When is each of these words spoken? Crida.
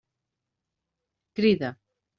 Crida. 1.35 1.77